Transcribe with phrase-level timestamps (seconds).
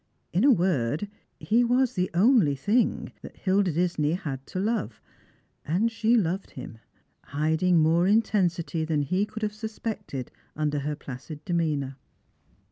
[0.33, 1.07] In a word,
[1.39, 4.99] he was the only thing Hilda Disney had to love,
[5.63, 6.79] and she loved him,
[7.25, 11.97] hiding more intensity than he could have suspected under her placid demeanour.